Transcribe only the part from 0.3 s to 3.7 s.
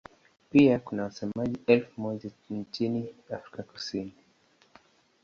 Pia kuna wasemaji elfu moja nchini Afrika